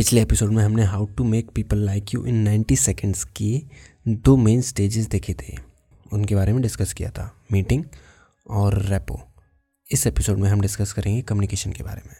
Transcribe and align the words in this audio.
पिछले 0.00 0.22
एपिसोड 0.22 0.52
में 0.52 0.64
हमने 0.64 0.82
how 0.82 1.06
to 1.06 1.24
make 1.24 1.50
people 1.50 1.78
like 1.78 2.14
you 2.14 2.24
in 2.24 2.48
90 2.48 2.76
seconds 2.76 3.24
के 3.24 3.62
दो 4.08 4.36
मेन 4.36 4.60
स्टेजेस 4.60 5.06
देखे 5.06 5.34
थे। 5.34 5.56
उनके 6.12 6.34
बारे 6.34 6.52
में 6.52 6.62
डिस्कस 6.62 6.92
किया 6.92 7.10
था। 7.10 7.34
मीटिंग 7.52 7.84
और 8.50 8.82
रेपो 8.82 9.20
इस 9.92 10.06
एपिसोड 10.06 10.38
में 10.38 10.50
हम 10.50 10.60
डिस्कस 10.60 10.92
करेंगे 10.92 11.22
कम्युनिकेशन 11.22 11.72
के 11.72 11.82
बारे 11.82 12.02
में। 12.06 12.14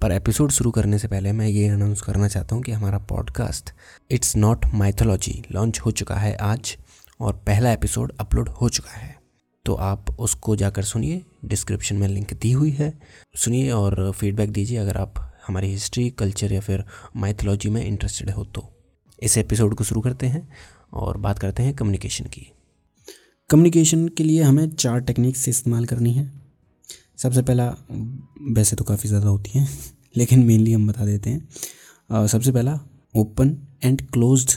पर 0.00 0.12
एपिसोड 0.12 0.50
शुरू 0.50 0.70
करने 0.70 0.98
से 0.98 1.08
पहले 1.08 1.32
मैं 1.32 1.48
ये 1.48 1.68
अनाउंस 1.68 2.00
करना 2.00 2.28
चाहता 2.28 2.54
हूँ 2.54 2.62
कि 2.62 2.72
हमारा 2.72 2.98
podcast 2.98 3.70
it's 4.10 4.36
not 4.36 4.66
mythology 4.66 5.42
launch 5.52 5.80
हो 5.80 5.90
चुका 5.90 6.16
है 6.16 6.36
आज 6.36 6.76
और 7.20 7.32
पहला 7.32 7.72
एपिसोड 7.72 8.12
अपलोड 8.20 8.48
हो 8.48 8.68
चुका 8.68 8.90
है। 8.90 9.16
तो 9.64 9.74
आप 9.74 10.16
उसको 10.18 10.56
जाकर 10.56 10.82
सुनिए। 10.82 11.22
डिस्क्रिप्शन 11.44 11.96
में 11.96 12.08
लिंक 12.08 12.34
दी 12.34 12.52
हुई 12.52 12.70
है। 12.70 13.00
सुनिए 13.36 13.70
और 13.70 14.12
फीडबैक 14.12 14.50
दीजिए 14.50 14.78
अगर 14.78 14.96
आप 14.96 15.28
हमारी 15.46 15.70
हिस्ट्री 15.70 16.10
कल्चर 16.10 16.52
या 16.52 16.60
फिर 16.60 16.84
माइथोलॉजी 17.16 17.68
में 17.68 17.84
इंटरेस्टेड 17.84 18.30
हो 18.30 18.44
तो 18.44 18.72
इस 19.22 19.38
एपिसोड 19.38 19.74
को 19.74 19.84
शुरू 19.84 20.00
करते 20.00 20.26
हैं 20.26 20.48
और 20.92 21.16
बात 21.16 21.38
करते 21.38 21.62
हैं 21.62 21.74
कम्युनिकेशन 21.74 22.24
की। 22.24 22.52
कम्युनिकेशन 23.50 24.08
के 24.08 24.24
लिए 24.24 24.42
हमें 24.42 24.70
चार 24.70 25.00
टेक्निक्स 25.00 25.48
इस्तेमाल 25.48 25.86
करनी 25.86 26.12
है। 26.12 26.32
सबसे 27.16 27.42
पहला, 27.42 27.76
वैसे 28.42 28.76
तो 28.76 28.84
काफ़ी 28.84 29.08
ज़्यादा 29.08 29.28
होती 29.28 29.58
हैं, 29.58 29.68
लेकिन 30.16 30.44
मेनली 30.44 30.72
हम 30.72 30.88
बता 30.88 31.04
देते 31.04 31.30
हैं। 31.30 32.26
सबसे 32.26 32.52
पहला 32.52 32.80
ओपन 33.16 33.56
एंड 33.84 34.10
क्लोज्ड 34.10 34.50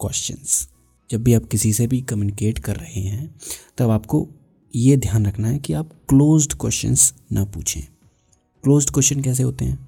क्वेश्चंस 0.00 0.68
जब 1.10 1.22
भी 1.22 1.34
आप 1.34 1.44
किसी 1.44 1.72
से 1.72 1.86
भी 1.86 2.00
कम्युनिकेट 2.00 2.58
कर 2.58 2.76
रहे 2.76 3.00
हैं, 3.00 3.34
तब 3.78 3.90
आपको 3.90 4.28
ये 4.76 4.96
ध्यान 4.96 5.26
रखना 5.26 5.48
है 5.48 5.58
कि 5.58 5.72
आप 5.72 5.92
क्लोज्ड 6.08 6.52
क्वेश्चंस 6.52 7.14
ना 7.32 7.44
पूछें। 7.44 7.82
क्लोज्ड 8.62 8.90
क्वेश्चन 8.90 9.20
कैसे 9.20 9.42
होते 9.42 9.64
हैं? 9.64 9.87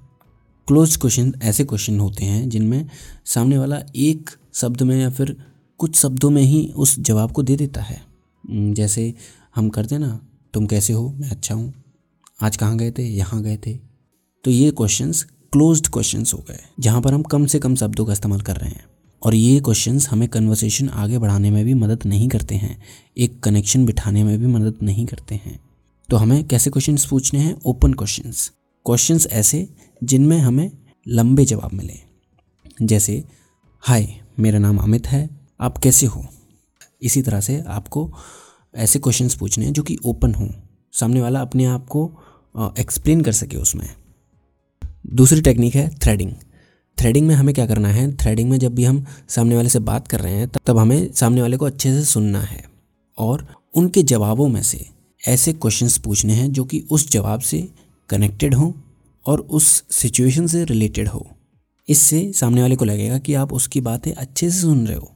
क्लोज 0.71 0.97
क्वेश्चन 0.97 1.33
ऐसे 1.41 1.63
क्वेश्चन 1.63 1.99
होते 1.99 2.25
हैं 2.25 2.49
जिनमें 2.49 2.89
सामने 3.25 3.57
वाला 3.57 3.79
एक 3.95 4.29
शब्द 4.53 4.81
में 4.81 5.01
या 5.01 5.09
फिर 5.09 5.37
कुछ 5.77 5.95
शब्दों 5.95 6.29
में 6.29 6.41
ही 6.41 6.73
उस 6.75 6.99
जवाब 6.99 7.31
को 7.31 7.43
दे 7.43 7.55
देता 7.55 7.81
है। 7.81 8.01
जैसे, 8.49 9.13
हम 9.55 9.69
करते 9.69 9.97
ना, 9.97 10.19
तुम 10.53 10.65
कैसे 10.65 10.93
हो? 10.93 11.15
मैं 11.19 11.29
अच्छा 11.29 11.55
हूँ। 11.55 11.73
आज 12.41 12.57
कहाँ 12.57 12.77
गए 12.77 12.91
थे? 12.91 13.03
यहाँ 13.03 13.41
गए 13.41 13.57
थे? 13.57 13.79
तो 14.43 14.51
ये 14.51 14.71
क्वेश्चंस 14.71 15.23
क्लोज्ड 15.23 15.87
क्वेश्चंस 15.87 16.33
हो 16.33 16.45
गए, 16.47 16.59
जहाँ 16.79 17.01
पर 17.01 17.13
हम 17.13 17.23
कम 17.23 17.45
से 17.45 17.59
कम 17.59 17.75
शब्दों 17.75 18.05
का 18.05 18.13
इस्तेमाल 18.13 18.41
कर 18.41 18.55
रहे 18.55 18.69
हैं। 18.69 18.85
और 19.23 19.35
ये 19.35 19.59
क्वेश्चंस 19.59 20.09
हमें 20.09 20.29
कन्वर्सेशन 20.29 20.89
आगे 20.89 21.17
बढ़ाने 21.17 21.51
में 21.51 21.65
भी 21.65 21.73
मदद 21.73 21.99
नहीं 22.05 22.29
करते 22.29 22.55
हैं। 22.55 22.81
एक 23.17 23.39
कनेक्शन 23.39 23.85
बिठाने 23.85 24.23
में 24.23 24.39
भी 24.39 24.47
मदद 24.47 24.75
नहीं 24.83 25.05
करते 25.05 25.35
हैं। 25.35 25.59
तो 26.09 26.17
हमें 26.17 26.47
कैसे 26.47 26.69
क्वेश्चंस 26.69 27.05
पूछने 27.05 27.39
हैं? 27.39 27.59
ओपन 27.65 27.93
क्वेश्चंस 27.93 28.51
क्वेश्चंस 28.85 29.27
ऐसे 29.27 29.69
जिनमें 30.03 30.37
हमें 30.37 30.71
लंबे 31.07 31.45
जवाब 31.45 31.73
मिले। 31.73 31.93
जैसे, 32.81 33.23
हाय, 33.79 34.21
मेरा 34.39 34.59
नाम 34.59 34.77
अमित 34.77 35.07
है, 35.07 35.29
आप 35.61 35.77
कैसे 35.77 36.05
हो? 36.05 36.27
इसी 37.01 37.21
तरह 37.21 37.41
से 37.41 37.63
आपको 37.67 38.13
ऐसे 38.75 38.99
क्वेश्चंस 38.99 39.35
पूछने 39.35 39.65
हैं 39.65 39.73
जो 39.73 39.83
कि 39.83 39.97
ओपन 40.05 40.33
हों। 40.33 40.49
सामने 40.93 41.21
वाला 41.21 41.41
अपने 41.41 41.65
आप 41.65 41.87
को 41.87 42.11
एक्सप्लेन 42.79 43.21
कर 43.21 43.31
सके 43.31 43.57
उसमें। 43.57 43.89
दूसरी 45.07 45.41
टेक्निक 45.41 45.75
है 45.75 45.89
थ्रेडिंग। 45.89 46.31
थ्रेडिंग 46.99 47.27
में 47.27 47.35
हमें 47.35 47.55
क्या 47.55 47.65
करना 47.65 47.89
है? 47.89 48.17
थ्रेडिंग 48.17 48.49
में 48.49 48.57
जब 48.57 48.75
भी 48.75 48.83
हम 48.83 49.05
सामने 49.29 49.55
वाले 49.55 49.69
से 49.69 49.79
बात 49.79 50.07
कर 50.07 50.19
रहे 50.19 50.33
हैं 50.33 50.49
तब 50.65 50.77
हमें 50.77 51.13
सामने 51.13 51.41
वाले 51.41 51.57
को 51.57 51.65
अच्छे 51.65 51.99
से 51.99 52.05
सुनना 52.05 52.41
है। 52.41 52.63
और 53.17 53.47
उनके 53.75 54.03
जवाबों 54.03 54.47
में 54.47 54.63
से 54.63 54.89
ऐसे 55.27 55.53
क्वेश्चंस 55.53 55.97
पूछने 55.97 56.33
हैं 56.33 56.51
जो 56.51 56.65
कि 56.65 56.87
उस 56.91 57.11
जवाब 57.11 57.39
से 57.39 57.69
कनेक्टेड 58.11 58.53
हो 58.53 58.73
और 59.25 59.39
उस 59.39 59.65
सिचुएशन 59.91 60.47
से 60.47 60.63
रिलेटेड 60.65 61.07
हो। 61.07 61.27
इससे 61.87 62.31
सामने 62.33 62.61
वाले 62.61 62.75
को 62.75 62.85
लगेगा 62.85 63.17
कि 63.17 63.33
आप 63.33 63.53
उसकी 63.53 63.81
बातें 63.81 64.11
अच्छे 64.11 64.49
से 64.49 64.59
सुन 64.59 64.85
रहे 64.87 64.97
हो 64.97 65.11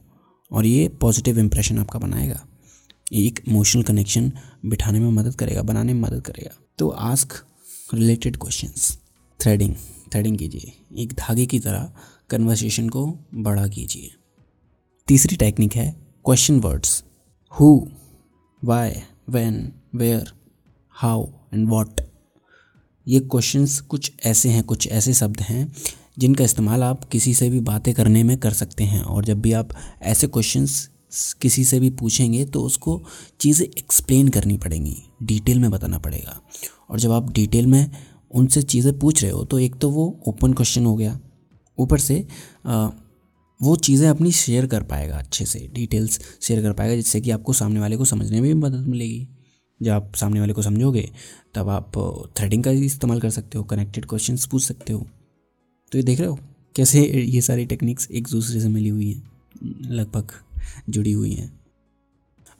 और 0.50 0.66
ये 0.66 0.88
पॉजिटिव 1.00 1.38
इम्प्रेशन 1.38 1.78
आपका 1.78 1.98
बनाएगा। 1.98 2.40
एक 3.12 3.40
इमोशनल 3.48 3.82
कनेक्शन 3.82 4.32
बिठाने 4.66 5.00
में 5.00 5.10
मदद 5.10 5.34
करेगा, 5.34 5.62
बनाने 5.62 5.94
में 5.94 6.00
मदद 6.00 6.20
करेगा। 6.20 6.54
तो 6.78 6.88
ask 6.88 7.32
related 7.94 8.36
questions 8.36 8.98
threading 9.40 9.74
threading 10.12 10.38
कीजिए। 10.38 10.72
एक 11.02 11.12
धागे 11.12 11.46
की 11.46 11.58
तरह 11.58 11.92
कन्वर्सेशन 12.30 12.88
को 12.88 13.06
बड़ा 13.34 13.66
कीजिए। 13.68 14.10
तीसरी 15.08 15.36
टेक्निक 15.36 15.76
है 15.76 15.90
question 16.24 16.60
words 16.60 17.02
who 17.54 17.68
why 18.62 18.92
when 19.28 19.72
where 19.94 20.32
how 20.94 21.26
and 21.54 21.68
what 21.68 22.00
ये 23.06 23.20
क्वेश्चंस 23.22 23.78
कुछ 23.80 24.10
ऐसे 24.26 24.48
हैं 24.48 24.62
कुछ 24.64 24.86
ऐसे 24.88 25.12
शब्द 25.14 25.40
हैं 25.40 25.72
जिनका 26.18 26.44
इस्तेमाल 26.44 26.82
आप 26.82 27.04
किसी 27.04 27.34
से 27.34 27.48
भी 27.50 27.60
बातें 27.60 27.92
करने 27.94 28.22
में 28.22 28.36
कर 28.38 28.52
सकते 28.52 28.84
हैं। 28.84 29.02
और 29.02 29.24
जब 29.24 29.40
भी 29.40 29.52
आप 29.52 29.68
ऐसे 30.02 30.26
क्वेश्चंस 30.26 30.88
किसी 31.40 31.64
से 31.64 31.80
भी 31.80 31.90
पूछेंगे 31.90 32.44
तो 32.44 32.62
उसको 32.62 33.02
चीज़ें 33.40 33.66
एक्सप्लेन 33.68 34.28
करनी 34.28 34.56
पड़ेंगी 34.58 34.96
डिटेल 35.22 35.58
में 35.58 35.70
बताना 35.70 35.98
पड़ेगा। 35.98 36.40
और 36.90 37.00
जब 37.00 37.12
आप 37.12 37.32
डिटेल 37.32 37.66
में 37.66 37.90
उनसे 38.30 38.62
चीज़ें 38.62 38.98
पूछ 38.98 39.22
रहे 39.22 39.32
हो 39.32 39.44
तो 39.44 39.58
एक 39.58 39.76
तो 39.76 39.90
वो 39.90 40.08
ओपन 40.28 40.52
क्वेश्चन 40.52 40.86
हो 40.86 40.96
गया। 40.96 41.18
ऊपर 41.78 41.98
से 41.98 42.26
आ, 42.66 42.88
वो 43.60 43.76
चीज़ें 43.76 44.08
अपनी 44.08 44.32
शेयर 44.32 44.66
कर 44.66 44.82
पाएगा 44.82 45.18
अच्छे 45.18 45.44
से 45.46 45.58
डिटेल्स 45.74 46.20
शेयर 46.42 46.62
कर 46.62 46.72
पाएगा 46.72 46.94
जिससे 46.94 47.20
कि 47.20 47.30
आपको 47.30 47.52
सामने 47.52 47.80
वाले 47.80 47.96
को 47.96 48.04
समझने 48.04 48.40
में 48.40 48.54
भी 48.54 48.60
मदद 48.60 48.86
मिलेगी। 48.88 49.26
जब 49.82 49.92
आप 49.92 50.12
सामने 50.14 50.40
वाले 50.40 50.52
को 50.52 50.62
समझोगे, 50.62 51.10
तब 51.54 51.68
आप 51.68 51.92
थ्रेडिंग 52.36 52.64
का 52.64 52.70
इस्तेमाल 52.70 53.20
कर 53.20 53.30
सकते 53.30 53.58
हो 53.58 53.64
कनेक्टेड 53.64 54.06
क्वेश्चंस 54.06 54.46
पूछ 54.46 54.62
सकते 54.62 54.92
हो। 54.92 55.06
तो 55.92 55.98
ये 55.98 56.04
देख 56.04 56.18
रहे 56.18 56.28
हो, 56.28 56.38
कैसे 56.76 57.04
ये 57.20 57.40
सारी 57.40 57.66
टेक्निक्स 57.66 58.10
एक 58.10 58.28
दूसरे 58.28 58.60
से 58.60 58.68
मिली 58.68 58.88
हुई 58.88 59.12
हैं, 59.12 59.32
लगभग 59.90 60.30
जुड़ी 60.90 61.12
हुई 61.12 61.32
हैं। 61.32 61.60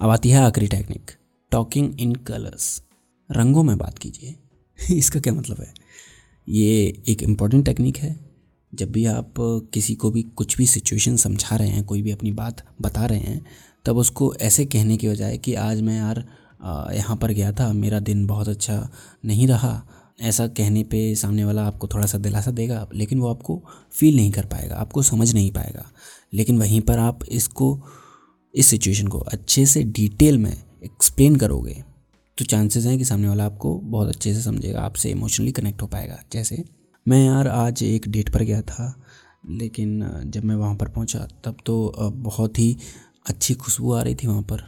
अब 0.00 0.10
आती 0.10 0.28
है 0.28 0.38
आखिरी 0.38 0.66
टेक्निक 0.66 1.10
टॉकिंग 1.50 2.00
इन 2.00 2.14
कलर्स 2.14 2.82
रंगों 3.30 3.62
में 3.62 3.78
बात 3.78 3.98
कीजिए। 3.98 4.34
इसका 4.94 5.20
क्या 5.20 5.34
मतलब 5.34 5.60
है? 5.60 5.74
ये 6.48 7.02
एक 7.08 7.22
इंपॉर्टेंट 7.22 7.64
टेक्निक 7.64 7.96
है। 7.96 8.26
जब 8.74 8.92
भी 8.92 9.04
आप 9.04 9.34
किसी 9.38 9.94
को 9.94 10.10
भी 10.10 10.22
कुछ 10.22 10.56
भी 10.56 10.66
सिचुएशन 10.66 11.16
समझा 11.16 11.56
रहे 11.56 11.68
हैं, 11.68 11.84
कोई 11.84 12.02
भी 12.02 12.10
अपनी 12.10 12.32
बात 12.32 12.66
बता 12.80 13.06
रहे 13.06 13.18
हैं, 13.18 13.46
तब 13.84 13.96
उसको 13.96 14.34
ऐसे 14.34 14.64
कहने 14.66 14.96
के 14.96 15.08
बजाय 15.08 15.38
कि, 15.38 15.54
आज 15.54 15.80
मैं 15.80 15.96
यार 15.96 16.28
यहाँ 16.60 17.16
पर 17.16 17.32
गया 17.32 17.52
था। 17.52 17.72
मेरा 17.72 18.00
दिन 18.00 18.26
बहुत 18.26 18.48
अच्छा 18.48 18.88
नहीं 19.24 19.46
रहा। 19.48 19.82
ऐसा 20.20 20.46
कहने 20.48 20.82
पे 20.84 21.14
सामने 21.14 21.44
वाला 21.44 21.64
आपको 21.66 21.88
थोड़ा 21.88 22.06
सा 22.06 22.18
दिलासा 22.18 22.50
देगा, 22.50 22.86
लेकिन 22.94 23.18
वो 23.18 23.28
आपको 23.28 23.60
फील 23.92 24.16
नहीं 24.16 24.30
कर 24.30 24.46
पाएगा, 24.46 24.74
आपको 24.74 25.02
समझ 25.02 25.32
नहीं 25.34 25.50
पाएगा। 25.52 25.84
लेकिन 26.32 26.58
वहीं 26.58 26.80
पर 26.80 26.98
आप 26.98 27.24
इसको, 27.24 27.78
इस 28.54 28.66
सिचुएशन 28.66 29.08
को 29.08 29.18
अच्छे 29.18 29.64
से 29.66 29.82
डिटेल 29.82 30.38
में 30.38 30.52
एक्सप्लेन 30.84 31.36
करोगे 31.36 31.82
तो 32.38 32.44
चांसेस 32.44 32.86
हैं 32.86 32.96
कि 32.98 33.04
सामने 33.04 33.28
वाला 33.28 33.44
आपको 33.44 33.74
बहुत 33.80 34.08
अच्छे 34.08 34.32
से 34.34 34.40
समझेगा, 34.42 34.80
आपसे 34.80 35.10
इमोशनली 35.10 35.52
कनेक्ट 35.52 35.82
हो 35.82 35.86
पाएगा। 35.86 36.18
जैसे, 36.32 36.62
मैं 37.06 37.24
यार 37.26 37.48
आज 37.48 37.82
एक 37.82 38.08
डेट 38.08 38.32
पर 38.32 38.42
गया 38.42 38.60
था, 38.62 38.92
लेकिन 39.50 40.22
जब 40.26 40.44
मैं 40.44 40.54
वहाँ 40.54 40.74
पर 40.74 40.88
पहुँचा, 40.88 41.26
तब 41.44 41.56
तो 41.66 41.92
बहुत 42.12 42.58
ही 42.58 42.76
अच्छी 43.26 43.54
खुशबू 43.54 43.92
आ 43.92 44.02
रही 44.02 44.14
थी 44.14 44.26
वहाँ 44.26 44.42
पर। 44.42 44.64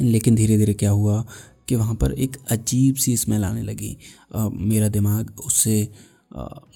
लेकिन 0.00 0.34
धीरे 0.34 0.56
धीरे 0.58 0.74
क्या 0.74 0.90
हुआ 0.90 1.24
कि 1.68 1.74
वहाँ 1.74 1.94
पर 1.94 2.12
एक 2.12 2.36
अजीब 2.50 2.94
सी 2.94 3.16
स्मेल 3.16 3.44
आने 3.44 3.62
लगी। 3.62 3.96
आ, 4.34 4.48
मेरा 4.48 4.88
दिमाग 4.88 5.32
उससे 5.46 5.88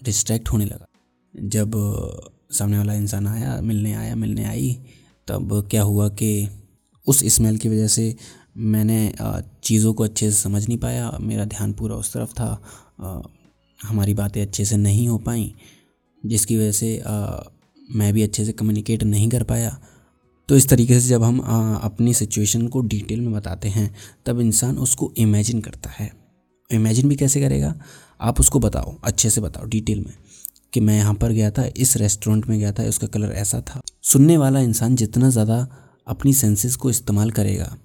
डिस्ट्रैक्ट 0.05 0.49
होने 0.49 0.65
लगा। 0.65 0.87
जब 1.35 1.73
सामने 2.53 2.79
वाला 2.79 2.95
इंसान 2.95 3.27
आया 3.27 3.61
मिलने 3.61 3.93
आया 3.95 4.15
मिलने 4.15 4.45
आई 4.45 4.73
तब 5.29 5.69
क्या 5.71 5.83
हुआ 5.83 6.09
कि 6.09 6.49
उस 7.07 7.25
स्मेल 7.35 7.59
की 7.59 7.69
वजह 7.69 7.87
से 7.89 8.17
मैंने 8.57 9.13
चीज़ों 9.65 9.93
को 9.95 10.05
अच्छे 10.05 10.31
से 10.31 10.37
समझ 10.37 10.67
नहीं 10.69 10.79
पाया 10.79 11.11
मेरा 11.21 11.45
ध्यान 11.45 11.73
पूरा 11.73 11.97
उस 11.97 12.13
तरफ़ 12.13 12.33
था 12.33 12.63
आ, 13.01 13.21
हमारी 13.81 14.15
बातें 14.15 14.43
अच्छे 14.43 14.65
से 14.65 14.77
नहीं 14.77 15.09
हो 15.09 15.19
पाई 15.19 15.55
जिसकी 16.27 16.57
वजह 16.57 16.73
से 16.73 16.99
आ, 16.99 17.41
मैं 17.91 18.13
भी 18.15 18.23
अच्छे 18.23 18.45
से 18.45 18.53
कम्युनिकेट 18.53 19.03
नहीं 19.03 19.29
कर 19.29 19.43
पाया। 19.43 19.79
तो 20.51 20.57
इस 20.57 20.69
तरीके 20.69 20.99
से 21.01 21.09
जब 21.09 21.23
हम 21.23 21.41
आ, 21.41 21.75
अपनी 21.77 22.13
सिचुएशन 22.15 22.67
को 22.69 22.81
डिटेल 22.83 23.21
में 23.21 23.33
बताते 23.33 23.69
हैं 23.69 23.95
तब 24.27 24.41
इंसान 24.41 24.79
उसको 24.79 25.13
इमेजिन 25.19 25.61
करता 25.61 25.91
है। 25.91 26.11
इमेजिन 26.71 27.09
भी 27.09 27.17
कैसे 27.17 27.41
करेगा? 27.41 27.75
आप 28.21 28.41
उसको 28.41 28.59
बताओ 28.59 28.95
अच्छे 29.05 29.31
से 29.31 29.41
बताओ 29.41 29.65
डिटेल 29.65 29.99
में 29.99 30.15
कि 30.73 30.81
मैं 30.81 30.97
यहाँ 30.97 31.15
पर 31.15 31.33
गया 31.33 31.51
था 31.51 31.65
इस 31.77 31.97
रेस्टोरेंट 31.97 32.47
में 32.47 32.59
गया 32.59 32.73
था 32.73 32.83
उसका 32.83 33.07
कलर 33.07 33.33
ऐसा 33.33 33.61
था। 33.61 33.81
सुनने 34.03 34.37
वाला 34.37 34.61
इंसान 34.61 34.97
जितना 34.97 35.29
ज़्यादा 35.31 35.67
अपनी 36.07 36.33
सेंसेस 36.33 36.75
को 36.77 36.91
इस्तेमाल 36.91 37.31
करेगा 37.31 37.77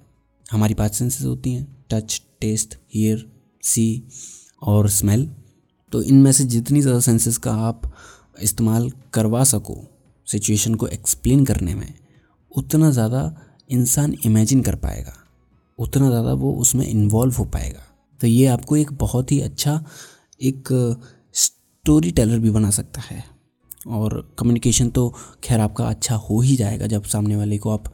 हमारी 0.52 0.74
पाँच 0.74 0.96
सेंसेस 0.96 1.26
होती 1.26 1.54
हैं 1.54 1.68
टच 1.92 2.22
टेस्ट 2.42 2.74
हीयर 2.94 3.26
सी 3.64 4.04
और 4.62 4.90
स्मेल 4.90 5.30
तो 5.94 6.02
इनमें 6.04 6.32
से 6.32 6.44
जितनी 6.46 6.82
ज़्यादा 6.82 7.00
सेंसेस 7.00 7.38
का 7.38 7.54
आप 7.68 7.92
इस्तेमाल 8.42 8.92
करवा 9.14 9.44
सको 9.44 9.78
सिचुएशन 10.28 10.76
को 10.76 10.88
एक्सप्लेन 10.88 11.46
करने 11.46 11.76
में 11.76 11.94
उतना 12.56 12.90
ज़्यादा 12.92 13.22
इंसान 13.70 14.16
इमेजिन 14.26 14.62
कर 14.62 14.76
पाएगा। 14.78 15.14
उतना 15.80 16.10
ज़्यादा 16.10 16.34
वो 16.34 16.52
उसमें 16.54 16.86
इन्वॉल्व 16.88 17.36
हो 17.36 17.46
पाएगा। 17.46 17.84
तो 18.20 18.28
ये 18.28 18.46
आपको 18.48 18.76
एक 18.78 18.92
बहुत 18.94 19.32
ही 19.32 19.40
अच्छा 19.42 19.84
एक 20.42 20.70
स्टोरी 21.36 22.12
टेलर 22.12 22.40
भी 22.40 22.50
बना 22.50 22.70
सकता 22.72 23.02
है। 23.02 23.24
और 23.88 24.36
कम्युनिकेशन 24.40 24.90
तो 24.90 25.08
खैर 25.44 25.60
आपका 25.60 25.86
अच्छा 25.86 26.16
हो 26.18 26.40
ही 26.42 26.56
जाएगा 26.56 26.88
जब 26.88 27.04
सामने 27.06 27.36
वाले 27.36 27.58
को 27.58 27.72
आप 27.72 27.94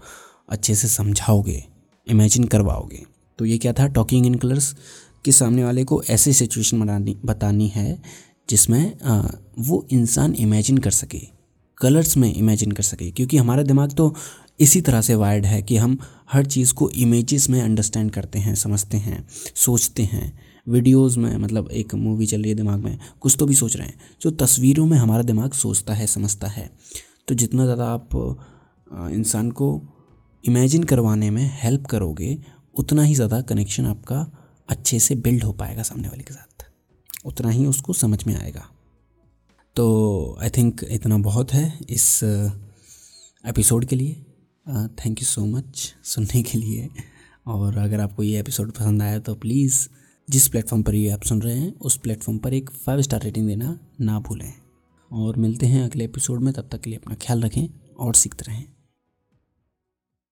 अच्छे 0.49 0.75
से 0.75 0.87
समझाओगे 0.87 1.63
इमेजिन 2.07 2.43
करवाओगे। 2.45 3.03
तो 3.39 3.45
ये 3.45 3.57
क्या 3.57 3.73
था? 3.73 3.87
टॉकिंग 3.87 4.25
इन 4.25 4.35
कलर्स 4.35 4.75
कि 5.25 5.31
सामने 5.31 5.63
वाले 5.63 5.83
को 5.83 6.01
ऐसी 6.03 6.33
सिचुएशन 6.33 6.79
बनानी, 6.79 7.15
बतानी 7.25 7.67
है 7.67 8.01
जिसमें 8.49 8.93
वो 9.59 9.85
इंसान 9.91 10.33
इमेजिन 10.35 10.77
कर 10.77 10.91
सके। 10.91 11.19
कलर्स 11.81 12.15
में 12.17 12.33
इमेजिन 12.33 12.71
कर 12.71 12.83
सके, 12.83 13.09
क्योंकि 13.11 13.37
हमारा 13.37 13.63
दिमाग 13.63 13.91
तो 13.91 14.13
इसी 14.59 14.81
तरह 14.81 15.01
से 15.01 15.15
वायर्ड 15.15 15.45
है 15.45 15.61
कि 15.61 15.77
हम 15.77 15.97
हर 16.31 16.45
चीज़ 16.45 16.73
को 16.73 16.89
इमेजेस 16.91 17.49
में 17.49 17.61
अंडरस्टैंड 17.61 18.11
करते 18.11 18.39
हैं, 18.39 18.55
समझते 18.55 18.97
हैं, 18.97 19.25
सोचते 19.55 20.03
हैं। 20.03 20.31
वीडियोस 20.67 21.17
में 21.17 21.35
मतलब 21.37 21.69
एक 21.71 21.95
मूवी 21.95 22.25
चल 22.25 22.41
रही 22.41 22.49
है 22.49 22.55
दिमाग 22.55 22.79
में, 22.79 22.97
कुछ 23.21 23.35
तो 23.39 23.45
भी 23.45 23.55
सोच 23.55 23.75
रहे 23.75 23.87
हैं। 23.87 23.99
जो 24.21 24.31
तस्वीरों 24.31 24.85
में 24.85 24.97
हमारा 24.97 25.23
दिमाग 25.23 25.53
सोचता 25.53 25.93
है, 25.93 26.07
समझता 26.07 26.47
है। 26.47 26.69
तो 27.27 27.35
जितना 27.35 27.63
ज़्यादा 27.63 27.85
आप 27.85 28.09
इंसान 29.11 29.49
को 29.51 29.69
इमेजिन 30.43 30.83
करवाने 30.83 31.29
में 31.29 31.49
हेल्प 31.53 31.85
करोगे, 31.85 32.37
उतना 32.75 33.03
ही 33.03 33.15
ज़्यादा 33.15 33.41
कनेक्शन 33.43 33.85
आपका 33.85 34.25
अच्छे 34.69 34.99
से 34.99 35.15
बिल्ड 35.17 35.43
हो 35.43 35.51
पाएगा 35.53 35.83
सामने 35.83 36.07
वाले 36.07 36.23
के 36.23 36.33
साथ। 36.33 36.65
उतना 37.25 37.49
ही 37.49 37.65
उसको 37.65 37.93
समझ 37.93 38.23
में 38.27 38.35
आएगा। 38.35 38.67
तो 39.75 40.37
आई 40.41 40.49
थिंक 40.49 40.83
इतना 40.83 41.17
बहुत 41.17 41.53
है 41.53 41.79
इस 41.89 42.19
एपिसोड 43.45 43.85
के 43.85 43.95
लिए। 43.95 44.13
थैंक 44.95 45.21
यू 45.21 45.25
सो 45.25 45.45
मच 45.45 45.93
सुनने 46.03 46.41
के 46.43 46.57
लिए। 46.57 46.89
और 47.47 47.77
अगर 47.77 47.99
आपको 47.99 48.23
ये 48.23 48.39
एपिसोड 48.39 48.71
पसंद 48.71 49.01
आया 49.01 49.19
तो 49.19 49.35
प्लीज़ 49.35 49.87
जिस 50.29 50.47
प्लेटफॉर्म 50.47 50.83
पर 50.83 50.95
ये 50.95 51.09
आप 51.09 51.23
सुन 51.23 51.41
रहे 51.41 51.57
हैं, 51.57 51.73
उस 51.75 51.97
प्लेटफॉर्म 51.97 52.39
पर 52.39 52.53
एक 52.53 52.69
फाइव 52.69 53.01
स्टार 53.01 53.21
रेटिंग 53.21 53.47
देना 53.47 53.79
ना 54.01 54.19
भूलें। 54.19 54.53
और 55.11 55.37
मिलते 55.37 55.65
हैं 55.65 55.83
अगले 55.83 56.05
एपिसोड 56.05 56.41
में, 56.41 56.53
तब 56.53 56.69
तक 56.71 56.81
के 56.81 56.89
लिए 56.89 56.99
अपना 56.99 57.15
ख्याल 57.15 57.41
रखें 57.41 57.67
और 57.99 58.15
सीखते 58.15 58.45
रहें। 58.47 58.63